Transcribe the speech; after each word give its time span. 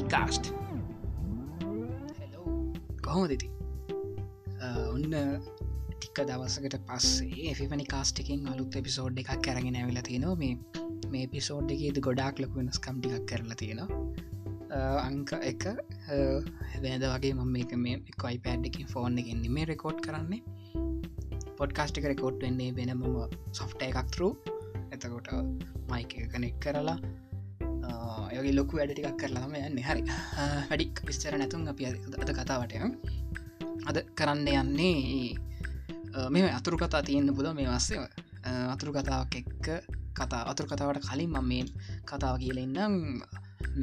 ෆනිකාස්ට් 0.00 0.46
කොහොමදති 3.06 3.48
ඔන්න 4.92 5.16
ටික්ක 5.94 6.20
දවසකට 6.30 6.76
පස්සේ 6.86 7.50
එෆිපනි 7.50 7.86
කාස්ටිකින් 7.90 8.48
අලුත් 8.52 8.78
එපිසෝඩ් 8.80 9.20
එකක් 9.22 9.32
කරගෙන 9.46 9.76
ඇවිල 9.80 10.00
තියෙනවා. 10.08 10.38
මේ 10.42 10.54
මේ 11.12 11.26
පිසෝඩ් 11.34 11.74
එකේද 11.76 12.00
ගොඩාක් 12.08 12.40
ලොක 12.42 12.56
වෙනස්කම් 12.60 13.02
ටිකක් 13.02 13.28
කරලා 13.30 13.60
තියෙනවා. 13.62 14.00
අංක 15.04 15.36
එක 15.42 15.68
හැබෑද 16.08 17.06
වගේ 17.06 17.36
මම 17.36 17.54
එක 17.64 17.76
මේ 17.84 18.00
කොයි 18.24 18.42
පෑඩ් 18.46 18.68
එකින් 18.72 18.92
ෆෝන් 18.94 19.22
එකෙන්නේ 19.24 19.56
මේ 19.56 19.70
රෙකෝඩ් 19.72 20.04
කරන්නේ. 20.06 20.42
පොඩ්කාස්ටික 21.58 22.12
රෙකෝඩ් 22.12 22.38
වෙන්නේ 22.46 22.76
වෙනම 22.78 23.08
සොෆ්ට 23.52 23.88
එකක් 23.90 24.06
තරු 24.16 24.30
එතකොට 24.94 25.34
මයික 25.92 26.14
කනෙක් 26.32 26.56
කරලා 26.66 27.00
යගේ 28.38 28.54
ලොකු 28.58 28.80
වැඩ 28.80 28.92
ටිකක් 28.94 29.16
කරලාම 29.22 29.54
යන්න. 29.58 29.78
හරි. 29.88 30.02
වැඩික් 30.70 31.02
විස්තර 31.08 31.36
නැතුන් 31.40 31.68
අපි 31.72 31.86
අද 31.86 31.96
කතාවට 32.38 32.74
අද 33.90 33.96
කරන්න 34.18 34.48
යන්නේ 34.62 35.34
මේ 36.34 36.50
අතුරු 36.58 36.76
කතා 36.82 37.02
තියෙන්න්න 37.08 37.34
පුද 37.36 37.48
මේ 37.58 37.68
වස්සේ 37.70 37.98
අතුරු 38.74 38.92
කතාවක් 38.96 39.34
එක්ක 39.40 39.66
කතා 40.18 40.42
අතුරු 40.50 40.68
කතාවට 40.72 41.06
කලින් 41.08 41.30
මම 41.32 41.48
මේ 41.50 41.64
කතාව 42.10 42.36
කියලෙන්නම් 42.42 42.94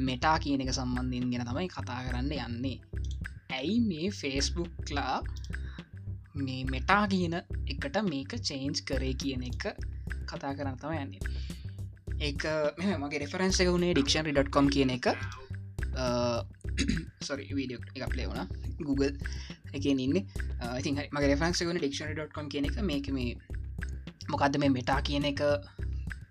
මෙටා 0.08 0.36
කියන 0.42 0.62
එක 0.64 0.72
සම්බන්ධයෙන් 0.76 1.30
ගෙන 1.32 1.46
තමයි 1.48 1.68
කතා 1.76 2.00
කරන්න 2.06 2.32
යන්නේ. 2.46 2.78
ඇයි 3.56 3.76
මේ 3.90 4.08
ෆේස්බුක්ලා 4.20 5.16
මේ 6.46 6.62
මෙටා 6.72 7.04
කියන 7.12 7.36
එකට 7.72 7.96
මේක 8.10 8.32
චේන්ජ් 8.48 8.78
කරේ 8.88 9.14
කියන 9.22 9.42
එක 9.50 9.64
කතා 10.30 10.52
කරන්න 10.56 10.76
තම 10.82 10.92
යන්නේ. 11.04 11.22
ඒක 12.20 12.42
මෙ 12.78 12.96
මගේ 12.98 13.20
රෙෆරන්ස 13.22 13.60
එක 13.62 13.68
වුණේ 13.70 13.94
ඩික්ෂන්රි.කොම් 13.94 14.68
කියන 14.68 14.90
එක. 14.90 15.06
සොරි 17.22 17.46
වීඩියෝ 17.58 17.82
එක 17.94 18.10
ප්ලේ 18.14 18.26
වුණ. 18.26 18.48
Google 18.80 19.12
එක 19.72 19.86
ඉන්න. 19.86 20.16
ඉති 20.78 20.94
මගේ 20.94 21.30
රෙෆරන්ස 21.32 21.62
වුණ 21.62 21.78
ඩික්ෂනරි.කොම් 21.78 22.48
කියන 22.48 22.66
එක. 22.70 22.80
මේක 22.82 23.10
මේ 23.14 23.36
මොකක්ද 24.28 24.58
මේ 24.58 24.74
මෙටා 24.78 25.00
කියන 25.02 25.30
එක? 25.30 25.44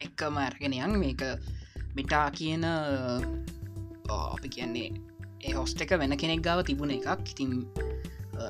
එක්කම 0.02 0.38
අර්ගෙනයන් 0.38 0.99
මේක 0.99 1.23
මිටා 1.95 2.27
කියන 2.31 2.65
අපි 4.09 4.49
කියන්නේ 4.49 4.89
ඒ 5.41 5.53
හොස්ට 5.53 5.81
එක 5.81 5.95
වෙන 6.02 6.17
කෙනෙක් 6.17 6.43
ගාව 6.43 6.65
තිබුණ 6.67 6.91
එකක්. 6.91 7.31
ඉතින් 7.31 7.63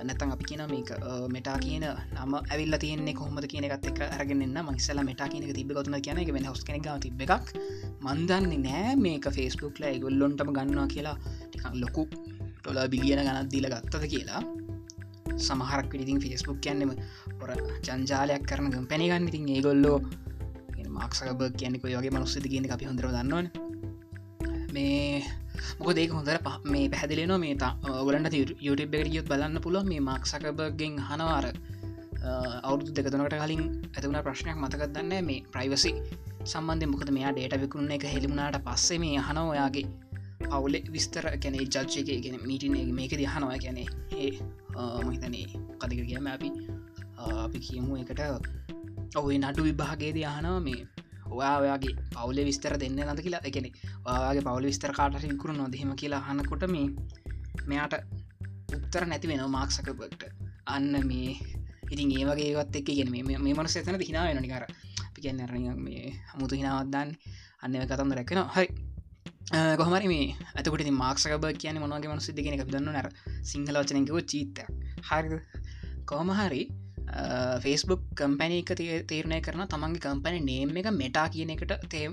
නැතන් 0.08 0.32
අපි 0.36 0.46
කියන 0.50 0.64
මේක 0.72 0.90
මෙටා 1.36 1.58
කියන 1.60 1.86
නම 2.16 2.34
ඇවිල්ල 2.40 2.78
තියන්නේ 2.84 3.16
කොහොමද 3.20 3.48
කියන 3.54 3.68
එකත් 3.68 3.88
එක 3.92 4.02
අරගෙනන්න 4.08 4.60
මංසල 4.62 5.02
මෙටා 5.10 5.30
කියනක 5.34 5.54
තිබ 5.58 5.74
ගොතුන 5.78 5.98
කියන 6.02 6.22
එක 6.24 6.32
වෙන 6.36 6.48
හොස් 6.52 6.64
කෙනෙ 6.64 7.00
තිබ 7.00 7.22
එකක්. 7.26 7.54
මන්දන්නේ 8.02 8.62
නෑ 8.68 8.96
මේක 8.98 9.28
ෆෙස්බුක්ල 9.38 9.88
ගොල්ලොන්ටම 10.06 10.52
ගන්නවා 10.58 10.88
කියලා. 10.94 11.18
ටිකන් 11.48 11.80
ලොකු 11.84 12.06
ටොල 12.60 12.80
බිලියන 12.94 13.24
ගනත් 13.24 13.52
දීල 13.54 13.68
ගත්තද 13.74 14.06
කියලා. 14.14 14.42
සමහරක් 15.48 15.92
විටිතින් 15.94 16.22
ෆෙස්බුක් 16.24 16.60
කියන්නෙම 16.62 16.92
ඔර 17.42 17.52
ජංජාලයක් 17.88 18.48
කරන 18.50 18.88
පැනිගන්න 18.92 19.30
ඉතින් 19.32 19.50
ඒගොල්ලෝ 19.56 19.98
මාක්සකබ 20.98 21.42
කියන්නෙක 21.60 21.84
යගේ 21.88 22.14
මනුස්සති 22.16 22.50
කියන 22.50 22.72
අපි 22.72 22.90
හොඳර 22.90 23.08
දන්නවන. 23.16 23.48
මේ 24.74 25.24
මොක 25.80 25.90
දෙක 25.94 26.12
හොඳර 26.12 26.38
පහ 26.38 26.58
මේ 26.66 26.88
පැදිලෙන 26.90 27.34
මේ 27.40 27.56
ඔගලන්ට 28.02 28.38
YouTube 28.66 28.96
එකට 28.96 29.12
ගියොත් 29.12 29.28
බලන්න 29.28 29.62
පුළුව 29.62 29.84
මේ 29.84 30.00
මක්සකබගෙන් 30.00 30.98
හනවාර 31.10 31.48
අවුදු 32.64 32.92
දෙකතනකට 32.92 33.38
කලින් 33.44 33.64
ඇතිවුණ 33.96 34.24
ප්‍රශ්නයක් 34.24 34.58
මතකත් 34.58 34.92
දන්න 34.96 35.30
මේ 35.30 35.44
ප්‍රයිවසි 35.54 35.94
සම්බන්ධ 36.46 36.88
මොකද 36.88 37.10
මෙයා 37.10 37.32
ඩේට 37.32 37.62
විකුණ 37.62 37.92
එක 37.92 38.06
හෙළිමුණට 38.14 38.60
පස්සේ 38.66 39.00
මේ 39.00 39.18
හන 39.20 39.38
ඔයාගේ 39.44 39.86
අවුලෙ 40.52 40.80
විස්තර 40.92 41.26
කැනෙ 41.44 41.58
ජච්චක 41.66 42.10
ගෙන 42.26 42.38
මීටින 42.46 42.96
මේක 42.96 43.14
දිහනවා 43.22 43.58
කැනෙ 43.64 43.84
ඒ 44.18 44.32
මහිතනේ 45.06 45.48
කදික 45.82 46.02
කියම 46.08 46.28
අපි 46.28 46.50
අපි 47.18 47.60
කියමු. 47.60 47.98
එකට 47.98 48.22
ඔහු 49.18 49.32
නටු 49.32 49.64
විභාගේ 49.64 50.12
දයහනවා 50.12 50.60
මේ 50.60 50.82
ඔයා 51.30 51.56
ඔයාගේ 51.58 51.94
පවුල 52.12 52.40
විස්තර 52.44 52.78
දෙන්න 52.78 53.00
නද 53.06 53.20
කියලා? 53.20 53.42
එකනෙ 53.44 53.70
ඔයාගේ 54.06 54.44
පවුල 54.44 54.66
විස්තර 54.66 54.92
කාට 54.92 55.22
විකුරු 55.24 55.54
නොදහෙම 55.54 55.94
කියලා 55.96 56.22
හනකොට 56.28 56.66
මේ 56.68 56.88
මෙයාට 57.66 57.96
උත්තර 58.74 59.06
නැති 59.06 59.28
වෙන 59.28 59.46
මාක්සකබට 59.50 60.28
අන්න 60.68 60.94
මේ 61.04 61.32
ඉතින් 61.92 62.12
ඒවගේවත් 62.12 62.76
එක් 62.76 62.90
ගෙන 62.92 63.12
මේ 63.12 63.54
මනස 63.54 63.76
එතන 63.76 64.00
හිනා 64.02 64.26
වෙන 64.26 64.42
නිකර 64.42 64.66
පිකන්න 65.14 65.42
මේ 65.80 66.14
හමුතු 66.32 66.56
හිනාවත්දන්න 66.56 67.16
අන්න 67.64 67.76
කතන්ද 67.84 68.14
රැක්ෙන 68.14 68.44
හරි. 68.50 68.68
කොහමරි 69.78 70.08
මේ 70.08 70.26
ඇතකට 70.56 70.90
මාක්සකබ 70.94 71.46
කියන 71.56 71.80
මොනගේ 71.80 72.10
මනසු 72.10 72.34
දෙගෙන 72.34 72.56
එක 72.56 72.66
දන්න 72.66 72.92
නැර 72.92 73.08
සිංහල 73.44 73.78
වචනකව 73.78 74.20
චීත 74.26 74.60
හරි 75.04 75.40
කොහම 76.06 76.32
හරි 76.32 76.62
ෆේස්බුක් 77.64 78.02
කම්පැනි 78.16 78.60
එක 78.62 78.72
තීරණය 79.08 79.40
කරන 79.42 79.64
තමන්ගේ 79.66 80.04
කම්පැනි 80.04 80.40
නේම් 80.44 80.78
එක 80.78 80.92
මෙටා 80.92 81.28
කියන 81.30 81.54
එකට 81.56 81.74
තේ 81.90 82.10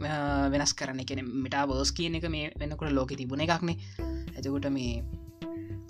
වෙනස් 0.53 0.73
කරන 0.73 1.03
කෙන 1.05 1.21
මෙටා 1.45 1.67
බෝස් 1.67 1.93
කියන 1.93 2.15
එක 2.15 2.29
මේ 2.31 2.53
වෙනකොට 2.57 2.93
ලෝක 2.93 3.11
තිබුණ 3.13 3.43
එකක්නේ. 3.43 3.77
ඇතකොට 4.37 4.71
මේ 4.71 5.03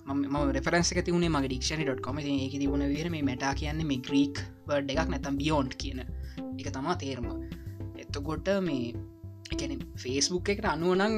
ම 0.07 0.37
රෙෆරන්ස 0.53 0.93
තිවුණේ 0.99 1.29
මගේ 1.29 1.49
ඩික්ෂණ.කොම 1.49 2.19
ඒක 2.19 2.57
තිබුණ 2.57 2.87
විර 2.89 3.11
මේ 3.11 3.23
මටා 3.23 3.55
කියන්නේ 3.55 3.85
මේ 3.85 4.01
ග්‍රීක් 4.01 4.41
වඩ 4.69 4.97
එකක් 4.97 5.11
නැතම් 5.11 5.37
බියෝන්් 5.37 5.69
කියන 5.81 6.01
එක 6.01 6.69
තමා 6.73 6.97
තේරම. 6.97 7.29
එතකොට 7.97 8.49
මේ 8.63 8.95
එකන 9.53 9.81
ෆේස්බුක් 10.01 10.49
එකට 10.49 10.67
අනුවනන් 10.67 11.17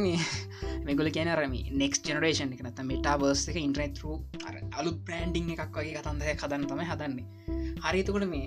මෙගොල 0.87 1.11
කියන 1.11 1.31
රම 1.35 1.55
නෙක් 1.83 1.99
ජනරේෂන් 2.03 2.55
එක 2.55 2.63
නත 2.67 2.87
මෙටාවර්ස් 2.91 3.47
එක 3.51 3.59
ඉන්ට්‍රෙට් 3.63 4.03
රු 4.03 4.19
අලු 4.79 4.91
බ්‍රන්ඩිං 5.07 5.55
එකක් 5.55 5.71
වගේ 5.71 5.95
කතන්දය 5.99 6.35
හදන්න 6.35 6.67
තමයි 6.67 6.91
හදන්නේ. 6.91 7.56
හරිතකොට 7.85 8.29
මේ 8.29 8.47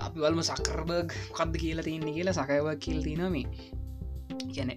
අපි 0.00 0.18
වල්ම 0.20 0.42
සකරබර්ග් 0.42 1.12
කක්ද 1.32 1.54
කියලා 1.56 1.84
තියන්නේ 1.84 2.14
කියලා 2.14 2.34
සකයව 2.34 2.68
කියල් 2.84 3.02
තිනම 3.02 3.36
ගැන 4.54 4.70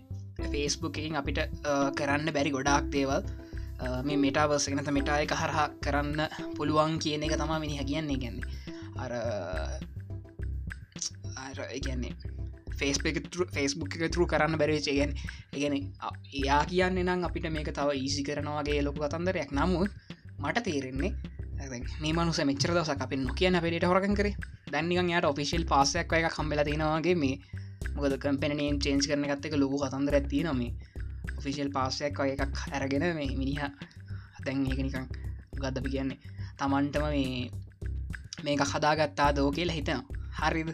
ෆේස්බුකින් 0.51 1.15
අපිට 1.15 1.39
කරන්න 1.95 2.33
බැරි 2.33 2.51
ගොඩාක් 2.51 2.91
දේවල්. 2.91 3.23
මේ 4.03 4.17
මෙටාවර්සගෙනත 4.17 4.89
මෙටා 4.91 5.21
එක 5.21 5.33
හරහා 5.33 5.67
කරන්න 5.85 6.19
පුළුවන් 6.57 6.99
කියන 6.99 7.23
එක 7.23 7.33
තමා 7.37 7.59
මිනි 7.59 7.79
හැකියන්නේ 7.79 8.19
ගැන්නේ 8.23 8.45
අර 8.97 9.11
අරගැන්නේ 11.45 12.13
ෆේස්පෙක් 12.79 13.17
ෆේස්බුක් 13.55 13.95
එක 13.97 14.13
තුරු 14.13 14.27
කරන්න 14.27 14.57
බැරිවෙච 14.57 14.89
ගැන 14.91 15.13
ගැන 15.55 15.75
එයා 16.33 16.61
කියන්න 16.65 17.01
නම් 17.03 17.25
අපිට 17.29 17.49
මේක 17.49 17.69
තව 17.73 17.97
ඊසි 17.97 18.21
කරනවාගේ 18.23 18.81
ලොකු 18.81 18.99
කතන්දරයක්. 19.01 19.51
නමුත් 19.51 19.91
මට 20.39 20.63
තේරෙන්නේ 20.67 21.11
මේ 21.71 22.13
මනුස 22.13 22.39
මෙචර 22.49 22.71
දවස 22.75 22.89
අපි 23.05 23.15
නොකියන 23.17 23.57
පෙට 23.63 23.85
හොරකන් 23.91 24.15
කර. 24.19 24.27
දැන්නිකන් 24.73 25.11
යට 25.17 25.25
ඔෆිසිල් 25.25 25.63
පාසයක් 25.71 26.13
එක 26.13 26.27
කම්බල 26.37 26.63
තිනවාගේ 26.69 27.15
මේ. 27.15 27.35
මොකද 27.95 28.15
කම්පෙනයෙන් 28.23 28.79
චේන්ස් 28.83 29.07
කරන 29.09 29.25
එකත්තක 29.27 29.55
ලොකු 29.63 29.77
කතන්දර 29.83 30.15
ඇති 30.19 30.43
නොම 30.43 30.61
ඔෆිසිල් 31.39 31.69
පාසයක් 31.77 32.19
වය 32.19 32.31
එකක් 32.35 32.55
ඇරගෙන 32.75 33.05
මේ 33.19 33.35
මිනිහ. 33.41 33.61
දැන් 34.45 34.65
ඒක 34.67 34.79
නිකං 34.85 35.05
ගදපි 35.61 35.89
කියන්නේ? 35.93 36.19
තමන්ටම 36.59 37.05
මේ 37.15 37.51
මේක 38.43 38.61
හදාගත්තා 38.71 39.29
දෝ 39.35 39.49
කියලා 39.57 39.77
හිතනවා. 39.79 40.03
හරිද? 40.39 40.69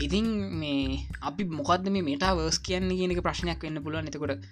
ඉතින් 0.00 0.26
මේ 0.60 1.06
අපි 1.22 1.42
මොකක්ද 1.58 1.86
මේ 1.94 2.02
මේටා 2.02 2.34
වර්ස් 2.34 2.58
කියන්නේ 2.58 2.98
කියනක 3.00 3.22
ප්‍රශ්නයක් 3.26 3.60
වෙන්න 3.62 3.82
පුළුවන්. 3.84 4.08
එතකොට 4.10 4.32
එතකට 4.32 4.44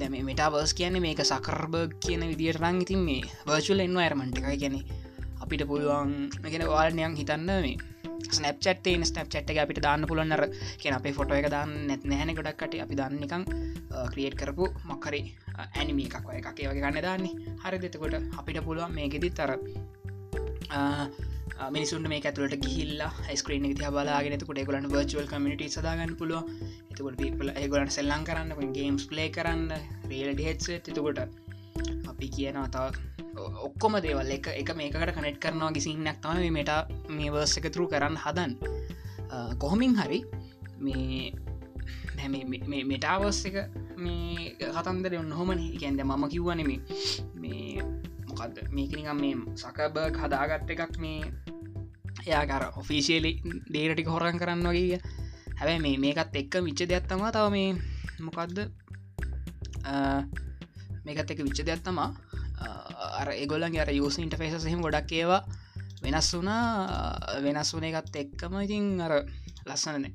දැම 0.00 0.16
මෙටාවර්ස් 0.28 0.72
කියන්නේ 0.78 1.04
මේක 1.04 1.22
සකර්බ 1.24 1.74
කියන 2.04 2.24
විදිට 2.30 2.60
රං 2.60 2.80
ඉතින් 2.84 3.04
මේ 3.04 3.22
වර්චුල 3.46 3.84
එන්න 3.84 3.96
ඇරමට 3.98 4.40
එකයි 4.40 4.58
ගැන 4.62 4.76
අපිට 5.42 5.64
පුළුවන් 5.70 6.12
ගෙන 6.46 6.66
වාලනයන් 6.72 7.18
හිතන්න 7.20 7.50
මේ 7.58 7.76
ස්නප්චටේ 8.28 8.96
ස්නප්චට් 9.00 9.50
එක 9.52 9.60
අපිට 9.64 9.80
දාන්න 9.82 10.06
පුළන්නර 10.10 10.42
කියෙන 10.80 10.96
අපේ 10.96 11.12
ෆොටෝ 11.12 11.38
එක 11.40 11.50
දාන්න 11.50 11.74
නැත් 11.88 12.04
නැන 12.04 12.34
ගොඩක්කට 12.34 12.80
අපි 12.84 12.98
දන්නකං 13.00 13.44
ක්‍රියට් 14.12 14.36
කරපු 14.40 14.68
මක්කරි 14.84 15.22
ඇනිම 15.58 15.98
එකක් 16.00 16.16
එකේ 16.42 16.68
වගේ 16.68 16.82
ගන්න 16.82 17.02
දාන්නේ. 17.02 17.34
හරි 17.62 17.78
දෙතකොට 17.78 18.14
අපිට 18.38 18.60
පුළුවන් 18.64 18.94
මේකෙදි 18.94 19.30
තර 19.30 19.52
මිනිසුන් 21.70 22.08
මේ 22.08 22.22
ඇතුලට 22.22 22.56
ගිහිල්ලා 22.64 23.10
ස්ක්‍රීන 23.34 23.68
ති 23.72 23.90
බලාගෙන 23.90 24.38
කොට 24.40 24.62
ගලන් 24.62 24.88
වර්චුවල් 24.88 25.26
කමිට 25.26 25.64
සදාගන්න 25.70 26.16
පුළුව 26.16 26.50
එතකොට 26.90 27.16
පිපල 27.16 27.52
ඒගොලන් 27.54 27.90
සෙල්ලං 27.90 28.24
කරන්න 28.24 28.72
ගේම්ස් 28.72 29.06
ප්ලේ 29.10 29.28
කරන්න 29.30 29.68
රේලඩ 30.08 30.44
හෙත්ස 30.48 30.68
එතකොට 30.70 31.20
අපි 32.08 32.26
කියනවා 32.28 32.68
තව 32.68 33.18
ඔක්කොම 33.38 34.00
දේවල්. 34.00 34.30
එක 34.30 34.46
එක 34.52 34.70
මේකට 34.76 35.14
කනෙට් 35.14 35.38
කරනවා 35.38 35.72
ගිසින්නක් 35.72 36.20
තම 36.22 36.52
මේට 36.52 36.72
මේ 37.10 37.30
වර්ස 37.30 37.58
එක 37.58 37.70
තුරු 37.72 37.86
කරන්න 37.86 38.16
හදන් 38.16 38.52
කොහොමින් 39.58 39.94
හරි 39.96 40.20
මේ 40.80 41.32
මෙටාවස් 42.84 43.40
එක 43.46 43.56
මේ 43.96 44.56
කතන්දර 44.58 45.18
ඔන්නහොමන 45.18 45.62
ගැන්ද 45.78 46.02
මම 46.02 46.24
කිව්වනෙම 46.28 46.70
මේ 47.34 47.97
මොකක්ද 48.38 48.58
මේකනිකම් 48.70 49.18
මේ 49.18 49.36
සකබර්ග 49.56 50.16
හදාගත්ත 50.16 50.70
එකක් 50.70 50.98
මේ 50.98 51.20
එයාකර 52.24 52.64
ඔෆිසිියලි 52.76 53.32
ඩේරටි 53.66 54.04
හොරන් 54.08 54.38
කරන්න 54.38 54.68
වගේ 54.68 55.00
හැබැයි 55.58 55.82
මේ 55.84 55.96
මේකත් 56.04 56.36
එක්ක 56.42 56.54
විච්ච 56.66 56.82
දෙයක්ත්තවා 56.86 57.32
තව 57.32 57.46
මේ 57.50 57.70
මොකක්ද 58.20 58.58
මේකත් 61.04 61.30
එක 61.32 61.40
විච්ච 61.40 61.60
දෙයක් 61.64 61.82
තමා. 61.82 62.10
අර 63.20 63.28
ඒගොල්ලන්ගේ 63.32 63.82
අර 63.82 63.90
යුස 63.92 64.18
ඉන්ටෆේස 64.18 64.62
සහෙම 64.62 64.82
ගොඩක් 64.82 65.12
ඒවා 65.12 65.42
වෙනස් 66.02 66.30
වුනා 66.34 66.62
වෙනස් 67.44 67.70
වන 67.74 67.86
එකත් 67.90 68.16
එක්කම 68.22 68.58
ඉතින් 68.60 68.86
අර 69.00 69.14
ලස්සනන 69.66 70.06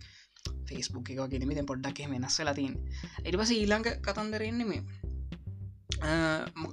ෆෙස්බුක් 0.68 1.12
එක 1.12 1.24
ගෙනමිද 1.32 1.64
පොඩ්ඩක් 1.68 2.04
වෙනස් 2.12 2.40
ලතින් 2.48 2.76
එට 3.24 3.36
පස 3.40 3.52
ඊළඟ 3.52 3.90
කතන්දරෙන්නේ 4.06 4.70
මේ 4.70 5.12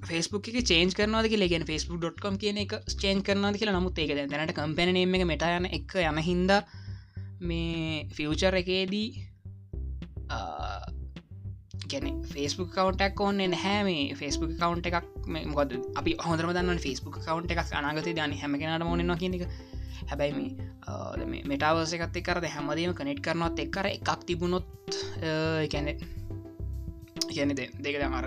ෆෙස්බුක් 0.08 0.48
එක 0.50 0.66
චේන් 0.66 0.90
කරනවාද 0.90 1.30
ගෙන 1.30 1.66
ෆෙස්බුක්.කොම් 1.66 2.36
කියන 2.36 2.62
එක 2.64 2.76
චේන් 2.98 3.22
කරනවාද 3.22 3.58
කියලා 3.58 3.78
නමුත් 3.78 3.98
ඒක 3.98 4.14
දැනට 4.18 4.54
කම්පැනීම 4.54 5.14
එක 5.14 5.26
මෙට 5.26 5.44
යන 5.48 5.68
එක 5.70 5.94
යන 6.02 6.22
හින්ද 6.28 6.54
මේ 7.40 8.06
ෆියචර් 8.16 8.58
එකේදී 8.60 9.08
ගැන 11.90 12.20
ෆෙස්බුක් 12.32 12.70
කවන්ටක් 12.74 13.20
ඕන්න 13.20 13.42
නැහැ. 13.54 13.82
මේ 13.86 14.14
ෆෙස්බුක් 14.14 14.52
කවන්් 14.58 14.82
එකක් 14.90 15.06
මොකද 15.46 15.74
අපි 15.96 16.16
හොඳරම 16.26 16.52
දන්න 16.54 16.82
ෆෙස්බුක් 16.82 17.18
කවන්් 17.24 17.50
එකක් 17.50 17.74
අනාගත 17.74 18.10
දන 18.10 18.36
හැමගෙනට 18.42 18.86
මොනනවා 18.86 19.18
කියන 19.22 19.38
එක. 19.38 19.46
හැබැයි 20.10 20.32
මේ 21.26 21.42
මෙටාවස 21.46 21.94
එකත් 21.96 22.22
කරද 22.26 22.46
හැමදීම 22.50 22.94
කනෙට් 22.98 23.22
කරනවත් 23.22 23.66
එක්කර 23.66 23.90
එකක් 23.90 24.26
තිබුණොත් 24.26 24.66
කැනෙ 25.72 25.98
කියනෙ 27.30 27.54
දෙක 27.54 27.94
දමර 27.96 28.26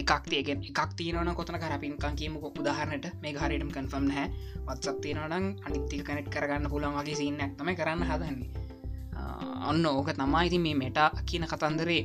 එකක් 0.00 0.24
තියගෙන් 0.30 0.64
එකක් 0.70 0.90
තියනවන 0.98 1.30
කොතන 1.38 1.58
කරපින්කන් 1.62 2.16
කියමුක 2.20 2.58
උදාහරනට 2.60 3.06
මේ 3.22 3.36
හරිටම 3.42 3.70
කන්ෆම් 3.76 4.06
හැ 4.16 4.26
වත්සක් 4.66 4.98
තියෙනවනම් 5.04 5.46
අනිත්තික 5.66 6.04
කනෙට් 6.08 6.28
කරගන්න 6.34 6.70
පුළන් 6.72 6.96
වගේ 6.98 7.18
සින්න 7.20 7.42
ඇක්තම 7.46 7.72
කරන්න 7.80 8.04
හදන්නේ. 8.10 8.50
ඔන්න 9.70 9.86
ඕක 9.86 10.12
තමා 10.18 10.42
ඉති 10.48 10.58
මේ 10.66 10.74
මෙට 10.82 10.98
කියන 11.28 11.46
කතන්දරේ. 11.52 12.04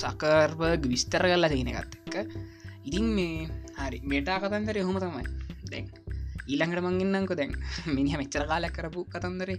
සකර්බර්ග 0.00 0.82
විස්තර 0.92 1.24
කරලා 1.28 1.52
තියෙන 1.52 1.72
එකත් 1.72 1.98
එක්ක. 1.98 2.16
ඉතින් 2.88 3.06
මේ 3.16 3.48
හරි 3.80 3.98
මෙටා 4.12 4.38
කතන්දර 4.42 4.82
හොම 4.88 4.98
තමයි. 5.02 5.26
දැන් 5.70 5.86
ඊළඟට 6.44 6.82
මංගන්නක 6.82 7.32
දැන් 7.34 7.52
මිනිහ 7.88 8.16
මෙච්චර 8.16 8.44
කාලක් 8.46 8.74
කරපු 8.74 9.04
කතන්දරේ 9.06 9.58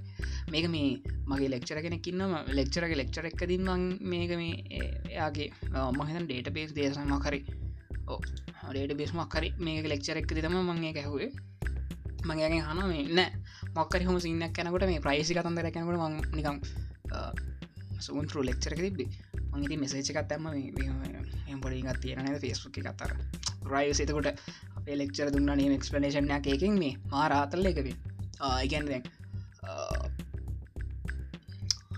මේක 0.49 0.67
මේ 0.67 0.89
මගේ 1.25 1.49
ලෙක්චර 1.49 1.79
කෙනෙක්කින්නම 1.79 2.35
ලෙක්චරගේ 2.51 2.97
ලෙක්චර 2.97 3.25
එක 3.25 3.43
දින් 3.45 3.63
මං 3.67 3.83
මේක 4.05 4.33
මේ 4.35 4.53
එයාගේ 5.07 5.49
මහිතන් 5.93 6.25
ඩේට 6.25 6.51
බේස් 6.51 6.73
දේශම 6.73 7.13
කරි 7.19 7.41
ඕ 8.07 8.19
ඩේට 8.69 8.95
බේස් 8.95 9.13
මක්කරි 9.13 9.49
මේක 9.59 9.87
ලෙක්චර 9.87 10.17
එක් 10.17 10.29
තම 10.29 10.57
මංගේ 10.61 10.93
ගැහුවේ 10.93 11.31
මගේගේ 12.23 12.61
හන 12.61 12.81
මේ 12.85 13.07
නෑ 13.11 13.31
මොක්කරි 13.75 14.05
හොම 14.05 14.19
සින්නක් 14.19 14.53
කැනකට 14.53 14.87
මේ 14.87 14.99
ප්‍රයිසි 14.99 15.35
කතන්දර 15.35 15.69
කැනකට 15.69 15.99
මං 15.99 16.15
නිකම් 16.33 16.57
සුන්ටරු 17.99 18.43
ලෙක්චර 18.43 18.75
තිබේ 18.75 19.09
මංගේති 19.51 19.77
මෙසේචකත් 19.77 20.31
ඇම 20.33 21.59
පොඩිගත් 21.61 21.99
තියෙන 22.01 22.29
ෆෙස්බුක් 22.41 22.77
කතර 22.77 23.11
රයි 23.65 23.93
සතකොට 23.93 24.27
අපේ 24.83 24.97
ලෙක්චර 25.01 25.27
දුන්න 25.33 25.51
නම 25.53 25.75
එක්ස්පලේෂන්යක් 25.75 26.47
එකකින් 26.53 26.73
මේ 26.79 26.93
මාරාතල්ල 27.11 27.69
එකබේ 27.69 27.95
ආගැන් 28.47 28.89
දැන් 28.89 29.03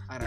අර 0.10 0.24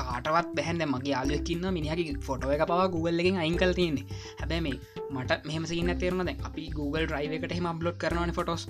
කාටවත් 0.00 0.48
බැහැන්න 0.56 0.84
මගේ 0.92 1.12
යාලයකින්න 1.14 1.66
මිනිහකි 1.76 2.14
ෆොටෝ 2.28 2.52
එක 2.54 2.64
පවා 2.70 2.86
Google 2.94 3.20
එකින් 3.22 3.36
අයිංකල් 3.44 3.72
තියන්නේ. 3.78 4.06
හැබැ 4.40 4.60
මේ 4.66 4.76
මට 5.14 5.38
මෙහම 5.48 5.66
සින්න 5.70 5.92
තේරන 6.02 6.24
දැන්. 6.28 6.40
අපි 6.48 6.64
Google 6.78 7.04
්‍රයිව 7.12 7.36
එකට 7.36 7.54
හෙම 7.58 7.68
බ්ලොඩ් 7.80 7.98
කරනවන 8.02 8.34
ෆොටෝස් 8.38 8.64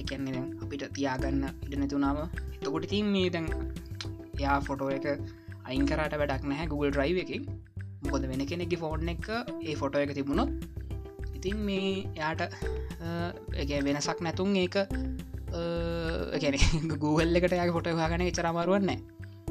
එකන්නේ 0.00 0.34
දැන් 0.36 0.48
අපිට 0.64 0.84
තියාගන්න 0.98 1.44
ඉට 1.66 1.78
නැතුනාව 1.82 2.20
එතකොට 2.24 2.88
තින් 2.94 3.12
මේ 3.16 3.28
දැන් 3.36 3.48
එයා 4.40 4.58
ෆොටෝ 4.68 4.90
එක 4.98 5.08
අයිංකරට 5.68 6.20
වැඩක් 6.22 6.44
නැහැ 6.52 6.70
Google 6.74 6.92
්‍රයිව 7.00 7.18
එක. 7.24 7.32
මොකද 8.04 8.28
වෙන 8.32 8.46
කෙනෙගේ 8.52 8.82
ෆෝර්න් 8.84 9.16
එක 9.16 9.26
ඒ 9.60 9.74
ෆොටෝ 9.82 10.06
එක 10.06 10.14
තිබුණොත් 10.18 10.79
ඉතින් 11.40 11.64
මේ 11.64 12.04
යාට 12.14 12.44
වෙනසක් 13.82 14.20
නැතුන් 14.20 14.56
ඒක 14.56 14.76
ගැන 16.36 16.56
Google 17.02 17.32
එකට 17.40 17.56
යාගේ 17.56 17.74
ෆොට 17.74 17.90
හගන 17.90 18.28
චරමාරුවන්න 18.30 18.90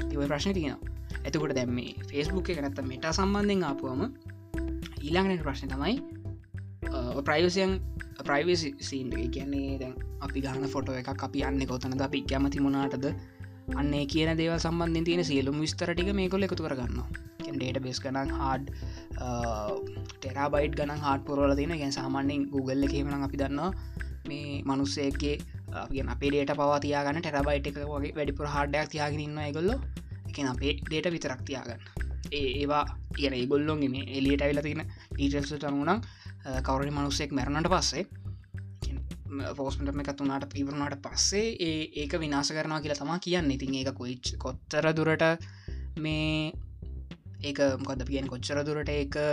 ඉව 0.06 0.22
ප්‍රශ්න 0.24 0.54
තියෙනවා. 0.54 0.96
ඇතකොට 1.20 1.56
දැම් 1.56 1.72
මේ 1.72 1.96
ෆෙස්බුක් 2.10 2.50
එක 2.50 2.62
නැත 2.62 2.82
මෙට 2.84 3.08
සම්බන්ධෙන් 3.10 3.66
ආපුවම 3.66 4.02
ඊළඟට 5.00 5.44
ප්‍රශ්න 5.44 5.74
තමයි 5.74 5.96
ප්‍රයිවසියන් 7.22 7.74
ප්‍රයිවසිීන් 8.22 9.10
කියන්නේ 9.32 9.80
දැන් 9.80 9.98
අපි 10.22 10.42
ගහන 10.42 10.68
ෆොටෝ 10.68 10.96
එක 10.96 11.12
අපි 11.18 11.44
අන්න 11.44 11.60
කොතනද 11.66 12.02
අපි 12.02 12.24
කැමති 12.24 12.60
මොනාටද 12.60 13.10
අන්නේ 13.76 14.06
කියන 14.06 14.32
දේව 14.38 14.56
සම්බන්ධ 14.58 15.06
තියෙන 15.06 15.26
සියලුම් 15.26 15.60
විස්තරටික 15.60 16.14
මේකොල 16.14 16.44
එකතු 16.44 16.64
කරගන්න 16.64 17.04
ඩේට 17.50 17.82
බෙස් 17.84 18.00
ගනන් 18.00 18.32
හාඩ් 18.32 18.72
ටෙරාබයිට් 20.40 20.76
ගන 20.80 20.92
හාට 20.98 21.24
පුරෝල 21.28 21.54
තින 21.56 21.72
ගැන් 21.72 21.92
සාමාන්‍යෙන් 21.92 22.44
Google 22.52 22.86
එකමන 22.88 23.24
අපි 23.26 23.38
දන්නවා 23.38 23.72
මේ 24.30 24.62
මනුස්සේගේ 24.64 25.36
ගෙන 25.92 26.12
අපේ 26.14 26.30
ඩේට 26.32 26.54
පවා 26.56 26.78
තියාගන්න 26.80 27.20
ටෙරබයිට් 27.20 27.68
එක 27.72 27.80
වගේ 27.84 28.14
වැඩිපුර 28.18 28.48
හාඩ්ඩයක් 28.48 28.92
තියාගෙන 28.94 29.24
ඉන්න 29.26 29.42
ගොල්ල 29.58 29.72
එක 30.30 30.40
අපේ 30.46 30.74
ඩේට 30.80 31.12
විතරක් 31.16 31.42
තියාගන්න. 31.50 31.84
ඒ 32.32 32.48
ඒවා 32.54 32.84
කියන 33.18 33.36
ඒගොල්ලොන්ගේ 33.36 33.92
මේ 33.96 34.06
එලියට 34.18 34.46
ඇවිල 34.46 34.62
තියෙන 34.68 34.86
ඊටල්සට 35.18 35.68
අනුනම් 35.70 36.00
කවරි 36.64 36.92
මනුස්සෙක් 36.92 37.36
මැරණට 37.36 37.72
පස්සේ 37.76 38.06
ෆෝස්මට 39.58 39.94
එකත් 40.06 40.26
වනාට 40.26 40.58
ඉවරුණට 40.64 41.00
පස්සේ 41.06 41.46
ඒ 41.68 41.84
ඒක 42.02 42.20
විනාස 42.24 42.56
කරනවා 42.56 42.82
කියලා 42.82 43.02
තමා 43.04 43.20
කියන්න. 43.20 43.52
ඉතින් 43.52 43.80
ඒක 43.82 43.94
කොයිච් 44.02 44.36
කොත්තර 44.40 44.92
දුරට 44.96 45.30
මේ 46.00 46.52
ඒක 47.44 47.66
මොකද 47.80 48.08
පියෙන් 48.08 48.28
කොච්චර 48.28 48.68
දුරට 48.68 48.98
ඒක 49.00 49.24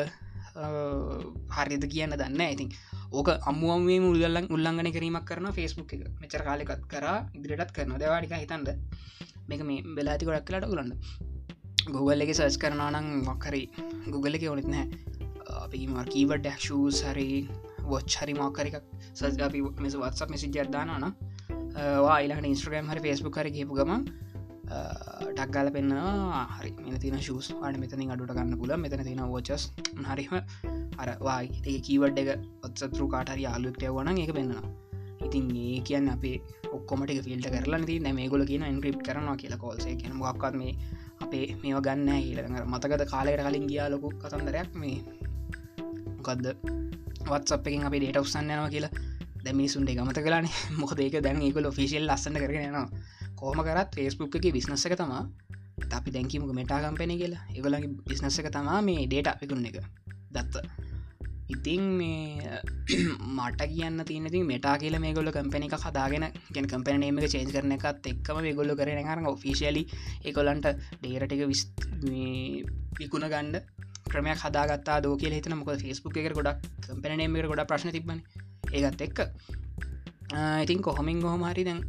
හරිද 0.57 1.85
කියන්න 1.87 2.15
දන්න 2.15 2.43
ඉතින් 2.47 2.71
ඕක 3.13 3.29
අම්මුවම්ේ 3.45 3.99
මුල්ගල්ලන් 4.01 4.49
උල්ලංගන 4.51 4.91
කිරීමක් 4.93 5.25
කරන 5.25 5.53
ෆෙස්බුක් 5.53 5.93
එක. 5.93 6.03
මෙචර 6.21 6.43
කාලෙකත් 6.43 6.87
කර 6.87 7.07
ඉදිරිටත් 7.35 7.73
කරන 7.73 7.95
දවාඩික 7.97 8.35
හිතන්ද 8.35 8.71
මේක 9.49 9.63
මේ 9.63 9.85
වෙලාති 9.97 10.29
ගොඩක් 10.29 10.49
කලට 10.49 10.71
ගලන්න 10.71 10.93
Google 11.89 12.25
එක 12.25 12.33
සර්ච් 12.33 12.57
කරනනම් 12.59 13.13
මක්කරි 13.23 13.63
Google 14.09 14.35
එක 14.39 14.45
ඕනෙත් 14.45 14.69
නෑ 14.69 14.87
අපි 15.57 15.87
මර්කීවට 15.89 16.49
ශූ 16.59 16.91
හරි 17.05 17.29
වොච් 17.85 18.17
හරි 18.21 18.35
මක්කරික් 18.35 18.77
සස් 19.13 19.39
අපි 19.41 19.63
මෙස 19.79 19.95
වත්සක් 19.97 20.31
මෙසි 20.31 20.51
ජර්දානන 20.51 21.07
වා 22.05 22.19
ඉලට 22.21 22.47
ඉස්ට්‍රගම් 22.47 22.89
හරි 22.91 23.05
ෆෙස්බුක් 23.07 23.39
හරි 23.39 23.53
කියපු 23.53 23.79
ගම 23.79 23.93
ටක්ගල 24.67 25.69
පෙන්න්න 25.71 25.93
හරි 26.53 26.71
මෙ 26.85 26.99
තින 26.99 27.17
ශස් 27.19 27.49
අඩ 27.63 27.79
මෙතනින් 27.83 28.13
අඩුට 28.15 28.33
ගන්න 28.33 28.59
පුල 28.59 28.73
මෙතන 28.77 29.03
තින 29.05 29.23
ෝචස් 29.27 29.65
හරිම 30.05 30.35
අරවායි 30.99 31.49
ඒ 31.65 31.79
කීවඩ් 31.81 32.19
එක 32.23 32.31
ඔත්සතුරු 32.63 33.07
කාටරි 33.09 33.47
යාලුක්ට 33.47 33.87
වන 33.89 34.11
එක 34.17 34.33
පෙන්න්නවා. 34.33 34.65
ඉතින් 35.27 35.47
ඒ 35.57 35.81
කියන්න 35.81 36.09
අපේ 36.09 36.37
ඔක්කොමට 36.73 37.13
ෆිල්ට 37.27 37.49
කරලා 37.55 37.83
ති 37.85 37.99
මේගොල 38.13 38.45
කියන 38.45 38.65
ඉන්ක්‍රප් 38.65 39.01
කරනවා 39.03 39.37
කියලා 39.37 39.59
කෝල්සේ 39.59 39.95
කියන 40.01 40.15
මොක්කත් 40.15 40.55
මේ 40.55 40.73
අපේ 41.21 41.45
මේව 41.63 41.79
ගන්න 41.81 42.11
ඊළඟ 42.19 42.57
මතකද 42.67 43.03
කාලෙට 43.13 43.43
කලින් 43.43 43.67
ගියා 43.71 43.89
ලොකු 43.89 44.11
කතන්දරයක් 44.23 44.71
මේ 44.75 44.97
මොකක්ද 46.17 46.47
වත්සප් 47.29 47.63
එකින් 47.65 47.87
අපි 47.89 47.99
ඩේට 48.01 48.23
උත්සන්න 48.23 48.51
යනවා 48.51 48.71
කියලා. 48.71 48.93
දැමිනිසුන්ට 49.45 49.91
ගමත 49.91 50.19
කලානේ 50.21 50.57
මොක 50.81 50.93
ඒක 50.99 51.17
දැන් 51.23 51.39
ඒකොල 51.41 51.71
ෆිසිල් 51.73 52.05
ලස්සන්න 52.05 52.43
කරගෙනවා 52.43 52.89
කෝම 53.37 53.61
කරත් 53.61 53.95
ෆේස්බුක් 53.95 54.37
එක 54.37 54.53
බිස්නස 54.53 54.87
එක 54.87 54.97
තමා. 54.97 55.23
අපි 55.93 56.11
දැකිමක 56.11 56.53
මෙටා 56.53 56.83
කම්පෙන 56.83 57.15
කියලා. 57.15 57.45
ඒගොලගේ 57.51 57.95
බිස්නස 58.05 58.39
එක 58.39 58.51
තමා 58.51 58.83
මේ 58.83 59.07
ඩේට 59.07 59.29
අපිකුන්න 59.29 59.67
එක. 59.67 59.81
දත්ත. 60.31 60.55
ඉතින් 61.49 61.83
මේ 61.93 62.59
මට 63.37 63.61
කියන්න 63.69 64.03
තියනති 64.05 64.43
මෙටා 64.45 64.77
කියල 64.79 64.99
මේ 64.99 65.15
ගොල්ල 65.15 65.31
කම්පැනි 65.31 65.69
එක 65.69 65.79
හදාගෙන 65.81 66.27
ගෙන 66.51 66.67
කම්පැනීම 66.67 67.21
එක 67.21 67.31
චේන්ජ 67.31 67.53
කරන 67.55 67.75
එකත් 67.77 68.09
එක්කම 68.13 68.41
මේ 68.43 68.55
ගොල්ල 68.55 68.75
කරන 68.75 69.03
හර 69.05 69.21
ෆිසිලි 69.37 69.83
එකොලන්ට 70.25 70.67
ඩේරට 70.97 71.37
එක 71.37 71.45
විස් 71.47 71.63
විකුණ 72.99 73.29
ගණ්ඩ 73.29 73.63
ක්‍රමයක් 74.09 74.43
හදාගත්තා 74.43 74.99
දෝ 75.01 75.15
කියල 75.17 75.39
හිතන 75.39 75.55
මොක 75.55 75.71
ෆෙස්බුක් 75.79 76.19
එක 76.19 76.35
ගොඩක් 76.35 76.67
කම්පැනීමට 76.83 77.51
ගොඩ 77.53 77.65
ප්‍රශ්න 77.65 77.95
තිබන 77.95 78.21
ඒගත් 78.73 79.07
එක්ක. 79.07 79.19
ඉතින් 80.35 80.83
කොහොමින් 80.83 81.21
ගොහොම 81.21 81.43
හරි 81.49 81.65
දැන් 81.65 81.81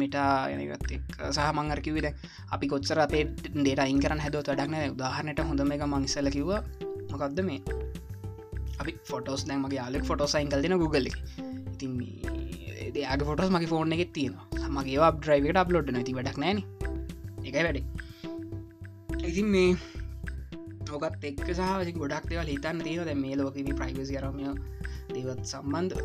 මිටා 0.00 0.50
එනගත් 0.50 0.92
එක් 0.96 1.04
සහ 1.30 1.50
මංගරකිවිද 1.58 2.06
අපි 2.54 2.66
කොච්චර 2.72 2.98
අපේ 3.06 3.24
ඩේට 3.56 3.82
අයින් 3.84 4.00
කරන්න 4.02 4.22
හැදව 4.24 4.42
වැඩක්න 4.48 4.76
උදාහරනට 4.94 5.40
හොඳම 5.50 5.72
එක 5.76 5.84
මංස්සල 5.86 6.28
කිව 6.36 6.50
මොකක්ද 7.12 7.40
මේ? 7.48 7.60
අපි 8.80 8.92
ෆොටෝස් 9.10 9.46
දැන් 9.48 9.60
මගේ 9.64 9.80
යාලෙක් 9.80 10.04
ෆොටෝ 10.10 10.28
සයින් 10.34 10.50
කල් 10.52 10.62
දෙන 10.64 10.78
Google 10.82 11.08
ඉතින් 11.74 11.92
දෙයාගේ 12.94 13.28
ෆොටෝස් 13.30 13.50
මගේ 13.56 13.70
ෆෝර්න 13.74 13.94
එකෙත් 13.96 14.12
තියෙනවා. 14.16 14.46
මගේ 14.76 14.98
්‍රයිවට 15.28 15.62
අප්ලෝඩ් 15.62 15.92
නති 15.94 16.16
වැඩක් 16.18 16.38
නෑන 16.42 16.58
එකයි 17.48 17.62
වැඩ. 17.66 17.78
ඉතින් 19.30 19.46
මේ 19.54 19.70
ඕකත් 20.94 21.24
එක් 21.28 21.38
සහ 21.54 21.92
ගොඩක් 22.02 22.26
දෙවල් 22.30 22.50
හිතන්න 22.54 22.82
තියෙන 22.86 23.06
දැ 23.08 23.18
මේ 23.24 23.36
ලෝකම 23.40 23.70
ප්‍රයිවසි 23.80 24.18
රමය 24.22 24.50
දේවත් 25.14 25.42
සම්බන්ධ 25.52 26.02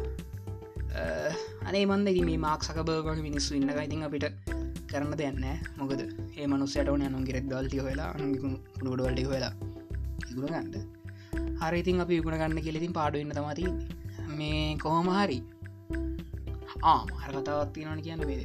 අනේ 1.67 1.85
මන්ද 1.85 2.07
මේ 2.29 2.39
මාක් 2.45 2.63
සකබර්ග 2.67 3.21
මිනිස්සු 3.27 3.55
ඉන්න 3.59 3.69
ඉතින් 3.85 4.03
අපිට 4.07 4.25
කරන්න 4.91 5.13
දෙන්න 5.21 5.43
මොකද? 5.79 6.01
ඒ 6.37 6.47
මනුස්සයට 6.47 6.89
ඕන 6.93 7.03
අනුන් 7.07 7.23
ගෙරෙක් 7.27 7.45
දල්ටි 7.51 7.79
වෙලා 7.87 8.09
අනුගුණුඩවල්ටි 8.15 9.23
වෙලා 9.33 9.53
ඉගුණ 10.31 10.49
ගන්නඩ 10.53 10.75
හරිඉතින් 11.61 12.03
අපි 12.03 12.17
ඉගුණ 12.21 12.37
ගන්න 12.41 12.65
කෙලෙතින් 12.67 12.93
පාඩුවන්න 12.99 13.35
තමති 13.37 13.65
මේ 14.37 14.65
කොහොම 14.83 15.07
හරි. 15.17 15.39
ආමහර 16.83 17.31
කතාවත් 17.37 17.71
තියෙනවන 17.75 18.01
කියන්න 18.05 18.27
වේද 18.29 18.43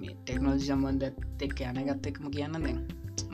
මේ 0.00 0.14
ටෙක්නෝජි 0.18 0.68
සම්බන්ධ 0.68 1.44
එක් 1.46 1.60
යන 1.68 1.80
ගත්ත 1.88 2.12
එකම 2.12 2.28
කියන්න 2.36 2.58
දැන්. 2.64 2.78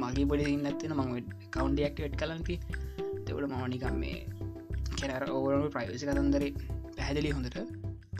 මගේ 0.00 0.26
පොඩි 0.30 0.52
ඉන්නත්තින 0.56 0.94
මං 0.99 1.11
කවන්්ඩක්ට් 1.54 2.14
කලන්ති 2.20 2.54
තෙවට 3.26 3.50
මවනිකම් 3.52 3.96
මේ 4.02 4.18
කෙර 5.00 5.25
ඕවරු 5.30 5.72
ප්‍රයිසි 5.75 6.08
කතන්දර 6.08 6.44
පැහැදිලි 7.12 7.33
හොඳට. 7.37 7.57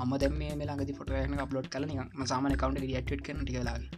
ම 0.05 0.13
දැම 0.23 0.35
මේ 0.39 0.67
ලාගති 0.71 0.95
ෆොටයන 0.99 1.35
අප්ලෝඩ් 1.45 1.69
කල 1.75 1.85
සාමන 2.31 2.55
කවන්ට 2.63 2.81
ඩියට 2.83 3.23
කන 3.27 3.39
ටිකලාගේ 3.43 3.91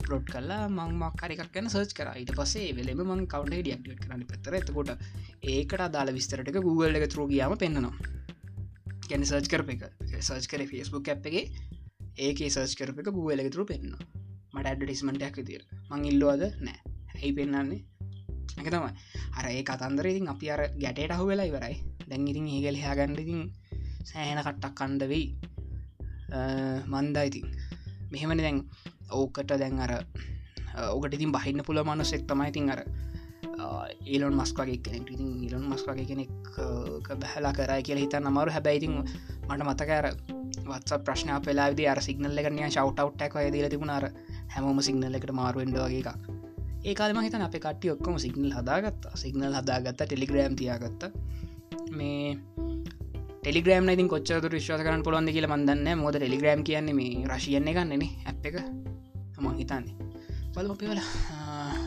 අප්ලෝඩ් 0.00 0.26
කල්ලා 0.32 0.60
මං 0.68 0.92
මක්කාරක් 1.00 1.50
ගැන 1.54 1.68
සර්ච් 1.72 1.94
කර. 1.98 2.10
ඊට 2.20 2.32
පසේ 2.38 2.68
වෙලෙම 2.78 3.00
මං 3.06 3.22
කවන්ට 3.32 3.62
ඩියක්ට 3.62 4.02
කරන්න 4.02 4.24
පතර 4.30 4.56
එතකොට 4.60 4.90
ඒකට 5.54 5.86
දාල 5.96 6.12
විස්තරට 6.18 6.58
Google 6.66 7.00
එක 7.00 7.06
තරෝගයාම 7.14 7.54
පෙන්න්නවා. 7.62 7.94
ගැන 9.08 9.26
සර්ච් 9.30 9.48
කරප 9.54 9.72
එක. 9.74 9.82
සර්ච් 10.20 10.46
කර 10.52 10.66
ෆස්බුක් 10.70 11.10
ඇ් 11.14 11.18
එක. 11.40 11.50
ඒක 12.26 12.44
සර්ච් 12.56 12.76
කරප 12.82 13.02
එක 13.02 13.10
Google 13.18 13.40
එක 13.44 13.50
තුරු 13.56 13.66
පෙන්න්න 13.72 13.96
මට 14.54 14.66
ඇඩටිස්මටයක් 14.70 15.42
තිර 15.50 15.66
මං 15.90 16.06
ඉල්ලෝද 16.12 16.46
නෑ. 16.68 16.78
ඇයි 17.16 17.34
පෙන්න්නන්නේ 17.40 17.82
එක 18.60 18.70
තමයි. 18.70 18.92
අර 19.38 19.50
ඒ 19.50 19.66
කතන්දර 19.70 20.12
ඉතින් 20.12 20.32
අපි 20.34 20.54
අර 20.54 20.64
ගැටට 20.84 21.16
අහු 21.16 21.26
වෙලා 21.32 21.50
ඉවරයි. 21.50 21.82
දැන් 22.08 22.26
ඉතින් 22.30 22.46
ඒගල් 22.54 22.76
හයාගන්නඉතින් 22.82 23.44
සෑන 24.04 24.42
කට්ටක් 24.42 24.74
කණ්ඩ 24.74 25.08
වෙයි. 25.08 25.26
මන්දා 26.86 27.24
ඉතින්. 27.30 27.46
මෙහෙමන 28.12 28.38
දැන් 28.38 28.60
ඕකට 29.12 29.56
දැන් 29.58 29.80
අර 29.80 29.92
ඕකට 30.90 31.14
ඉතින් 31.14 31.32
බහින්න 31.32 31.64
පුළ 31.66 31.82
මනුසෙක් 31.84 32.26
තමයි 32.28 32.48
ඉතින් 32.52 32.70
අර 32.70 32.84
ඒලොන් 34.06 34.36
මස්කගේ 34.36 34.78
කෙනෙක් 34.78 35.10
ඉතින් 35.10 35.42
ඉලොන් 35.46 35.66
මස්කගේ 35.72 36.06
කෙනෙක් 36.06 36.30
බැහලා 37.20 37.52
කරයි 37.52 37.82
කියල 37.82 37.98
හිත 37.98 38.16
නමරු 38.20 38.54
හැබැයිතින් 38.56 38.94
මට 39.48 39.62
මතකර 39.68 40.06
වත්ස 40.64 40.92
ප්‍රශ්න 41.06 41.30
පෙලාවිද 41.46 41.80
අර 41.92 42.00
සිගනල්ල 42.02 42.40
කරනය 42.44 42.62
ශවට්ටක් 42.68 43.36
අය 43.36 43.50
දීල 43.54 43.68
තිබුණාර 43.68 44.08
හැමෝම 44.54 44.80
සිගනල්ල 44.82 45.18
එකට 45.18 45.32
මාරුවෙන්ඩ 45.40 45.78
වගේ 45.78 46.02
එකක්. 46.02 46.18
ඒකාලම 46.84 47.20
හිතන 47.26 47.46
අප 47.46 47.56
කට්ටිය 47.56 47.94
ඔක්කොම 47.94 48.18
සිගනල් 48.24 48.52
හදාගත්ත. 48.58 49.08
සිගනල් 49.22 49.54
හදාගත්ත 49.60 50.02
ටෙලිග්‍රෑම් 50.02 50.56
තියාගත්ත. 50.60 51.02
මේ 51.90 52.38
ටෙලිග්‍රම් 53.44 53.88
ඉතින් 53.92 54.08
කොච්චර 54.08 54.44
විශ්වාස 54.52 54.82
කරන 54.84 55.02
පුළුවන්ද 55.06 55.30
කියල 55.36 55.46
මන්දන්න 55.46 55.98
මොද 56.00 56.16
ටෙලිග්‍රම් 56.16 56.60
කියන්නේ 56.68 56.94
මේ 56.98 57.24
රශයන්නේ 57.28 57.74
ගන්නන 57.76 58.04
ඇ් 58.28 58.34
එක. 58.48 58.56
මං 59.42 59.58
හිතන්නේ. 59.58 59.94
බලම 60.54 60.76
පිවල 60.80 61.00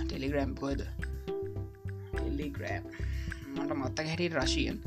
ටෙලිග්‍රෑම් 0.07 0.51
කොයද 0.61 0.81
ටෙලිග්‍රෑම් 2.13 2.83
මට 3.55 3.71
මත්ත 3.79 3.97
හැටි 4.09 4.27
රශීයන් 4.35 4.77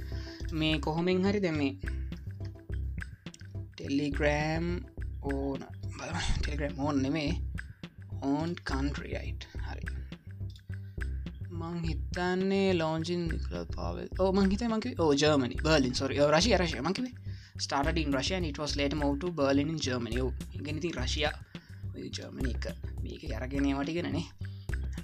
මේ 0.52 0.78
කොහොමෙන් 0.78 1.26
හරි 1.26 1.40
දෙමේ 1.42 1.72
ටෙලිග්‍රෑම් 3.74 4.66
ඕන. 5.22 5.60
ටෙලිග්‍රෑම් 6.38 6.76
ඕන් 6.78 7.02
නෙමේ. 7.02 7.32
ඕන් 8.22 8.50
කන්ට්‍රියයිට් 8.70 9.42
හරි 9.48 9.59
මං 11.60 11.76
හිතන්නේ 11.84 12.68
ලෝජින් 12.74 13.24
පාව 13.76 13.96
මංහිත 14.34 14.62
මක 14.68 14.94
ජර්මනි 15.14 15.56
බර්ලින් 15.64 15.94
සොර 15.94 16.10
රශය 16.28 16.56
රශය 16.56 16.80
මකිවේ 16.80 17.14
was 18.58 18.76
later 18.76 18.96
moved 18.96 19.20
to 19.20 19.30
Berlin 19.30 19.68
in 19.68 19.78
Germany. 19.78 20.20
ඉගෙනති 20.54 20.90
රශයා 20.92 21.32
ජර්මනි 22.08 22.50
එක 22.50 22.64
මේක 23.02 23.22
අරගෙනීමටිගෙනනේ 23.38 24.24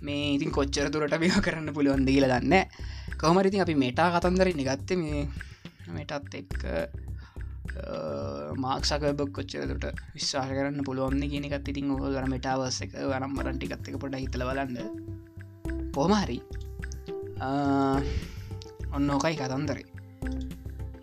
මේ 0.02 0.34
ඉතින් 0.36 0.50
කොච්චර 0.50 0.88
තුරට 0.90 1.16
බිහ 1.18 1.36
කරන්න 1.46 1.74
පුළුවන් 1.74 2.06
දීල 2.08 2.26
දන්න 2.32 2.54
කවමරිතින් 3.16 3.60
අපි 3.60 3.74
මේටා 3.74 4.08
කතන්දර 4.14 4.52
නිගත්ත 4.60 4.94
මේ 4.94 5.26
මේටත් 5.88 6.38
එක් 6.40 6.56
මාක්සකබක් 8.58 9.34
කොච්චරට 9.38 9.84
විශ්වාස 10.14 10.50
කරන්න 10.50 10.86
පුළුවන් 10.88 11.28
කියනකත් 11.34 11.68
ඉතින් 11.68 11.92
ඔහ 11.92 12.02
ගර 12.08 12.26
මෙටාවස්ස 12.34 12.82
එක 12.86 12.96
වනම් 13.02 13.38
මරන්ටිකත් 13.38 13.92
එක 13.92 14.00
පොඩ 14.00 14.18
හිතල 14.22 14.48
බලන්න 14.50 15.15
පෝමහරි 15.96 16.38
ඔන්න 18.96 19.10
ඕකයි 19.10 19.36
කතන්දරේ 19.36 19.84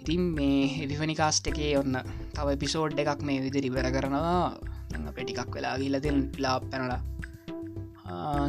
ඉතින් 0.02 0.24
මේ 0.38 0.60
එවිෆනි 0.84 1.16
කාස්ට 1.16 1.50
එකේ 1.52 1.72
ඔන්න 1.80 1.98
තව 2.36 2.48
පිසෝඩ් 2.62 3.00
එකක් 3.04 3.22
මේ 3.28 3.42
විදිරි 3.46 3.74
බැර 3.74 3.90
කරනවා 3.96 4.38
අප 5.10 5.18
ටිකක් 5.18 5.52
වෙලා 5.56 5.76
ගිලතින් 5.82 6.18
ලා 6.44 6.58
පැනලා 6.62 7.02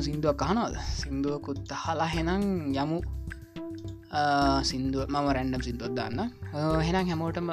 සිින්දුවක් 0.01 0.37
කහනවද 0.37 0.77
සිින්දුවකුත් 1.01 1.73
හලා 1.83 2.11
හෙනම් 2.15 2.45
යමු 2.75 2.99
සිින්දුව 4.63 5.09
මම 5.09 5.27
රැන්ඩම් 5.37 5.65
සිින්දුවත් 5.69 5.97
දන්න 5.99 6.21
හෙනම් 6.83 7.09
හැමෝටම 7.11 7.51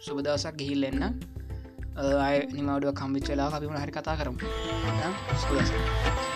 සුබදවසක් 0.00 0.54
ගිහිල් 0.60 0.88
එන්න 0.90 1.04
අය 2.26 2.36
නිමවඩුව 2.54 2.92
කම්විච්චලා 2.94 3.50
අපිම 3.52 3.76
හරි 3.76 3.92
කතා 3.92 4.18
කරමු 4.18 4.38
සුදස 5.42 6.27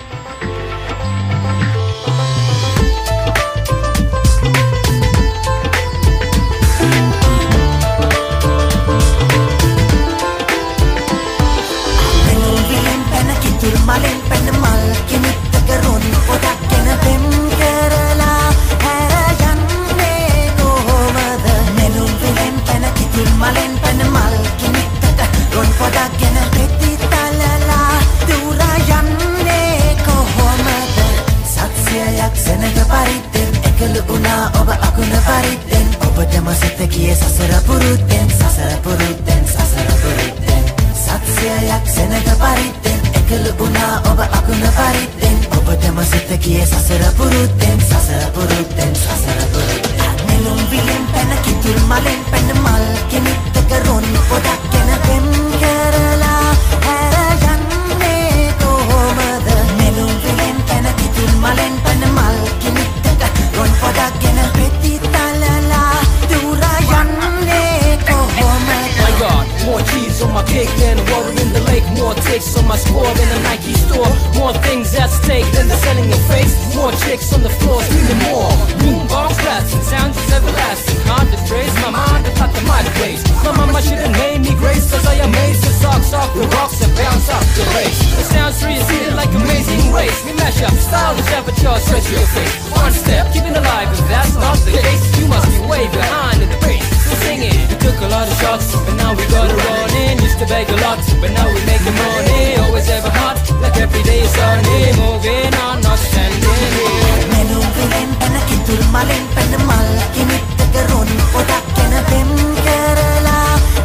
mash 91.02 91.02
up 91.02 91.02
style, 91.02 91.16
the 91.16 91.24
temperature, 91.24 91.80
stretch 91.80 92.12
your 92.12 92.28
face. 92.28 92.72
One 92.72 92.92
step, 92.92 93.34
keeping 93.34 93.56
alive, 93.56 93.90
if 93.92 94.08
that's 94.08 94.36
not 94.36 94.58
the 94.66 94.72
case, 94.72 95.20
you 95.20 95.28
must 95.28 95.48
be 95.50 95.60
way 95.66 95.88
behind 95.90 96.42
in 96.42 96.50
the 96.50 96.58
race. 96.66 96.86
So 97.10 97.16
sing 97.26 97.42
it, 97.42 97.56
we 97.70 97.76
took 97.78 98.00
a 98.02 98.08
lot 98.08 98.28
of 98.28 98.38
shots, 98.40 98.76
but 98.86 98.96
now 98.96 99.14
we 99.14 99.24
got 99.28 99.50
to 99.50 99.56
run 99.56 99.90
in. 99.96 100.22
Used 100.22 100.40
to 100.40 100.46
beg 100.46 100.70
a 100.70 100.78
lot, 100.82 101.00
but 101.22 101.32
now 101.32 101.48
we 101.48 101.60
making 101.66 101.96
money. 101.96 102.58
Always 102.58 102.90
ever 102.90 103.10
hot, 103.10 103.38
like 103.62 103.78
every 103.78 104.04
day 104.04 104.22
is 104.22 104.32
sunny. 104.32 104.94
Moving 105.02 105.54
on, 105.66 105.82
not 105.82 106.00
standing 106.00 106.42
here. 106.42 107.26
නෙළුම් 107.34 107.68
විලෙන් 107.76 108.10
පැන 108.20 108.36
කිතුල් 108.50 108.82
මලෙන් 108.94 109.24
පැන 109.36 109.52
මල් 109.68 109.90
කෙනෙක්තක 110.16 110.76
රොන් 110.90 111.10
පොඩක් 111.34 111.66
ගැන 111.78 111.94
පෙම් 112.10 112.30
කරලා 112.66 113.38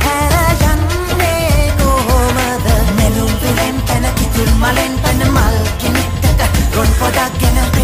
හැර 0.04 0.34
යන්නේ 0.70 1.70
කොහොමද 1.80 2.66
නෙළුම් 2.98 3.32
විලෙන් 3.42 3.76
පැන 3.86 4.04
කිතුල් 4.18 4.50
මලෙන් 4.62 4.92
පැන 5.02 5.20
මල් 5.34 5.56
කෙනෙක්තක 5.56 5.65
for 6.97 7.11
that, 7.11 7.31
girl. 7.39 7.76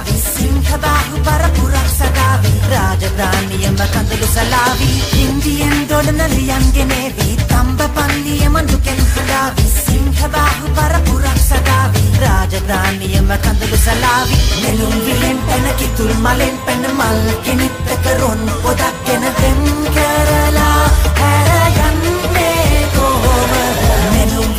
දුකෙන් 0.00 0.16
හඬාවි 0.16 0.16
සිංහබාහු 0.34 1.16
පරපුරක් 1.24 1.88
සදාවි 1.90 2.52
රාජධානියම 2.70 3.76
කඳුළු 3.76 4.26
සලාවි 4.26 4.88
ඉන්දියෙන් 5.20 5.88
දොඩන 5.88 6.20
ලියන් 6.32 6.64
ගෙනේවී 6.74 7.36
තම්බ 7.42 7.80
පන්දියම 7.96 8.54
දුකෙන් 8.70 9.00
හඬාවි 9.04 9.66
සිංහබාහු 9.76 10.72
පරපුරක් 10.76 11.38
සදාවි 11.40 12.04
රාජධානියම 12.22 13.30
කඳුළු 13.44 13.78
සලාවි. 13.78 14.36
නෙළුම් 14.62 14.96
විලෙන් 15.06 15.38
පැන 15.46 15.66
කිතුල් 15.76 16.14
මලෙන් 16.16 16.56
පැන 16.66 16.84
මල් 16.90 17.20
කෙනෙත්තක 17.44 18.06
රොන් 18.20 18.42
පොදක් 18.62 18.96
ගෙන 19.06 19.24
දෙම් 19.40 19.60
කරලා 19.94 20.82
හැර 21.20 21.48
යන්නේ 21.88 22.88
කොහොමද? 22.96 23.54
නෙළුම් 24.14 24.50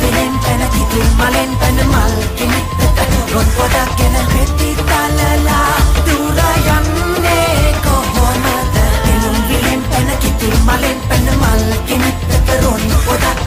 මලෙන් 10.62 10.98
පැන 11.08 11.26
මල් 11.32 11.62
කෙනෙක්ට 11.86 12.30
කරොන් 12.46 12.84
ඔොදක් 13.06 13.41